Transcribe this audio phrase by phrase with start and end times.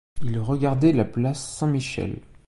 [0.23, 2.21] Il regardait la place Saint-Michel.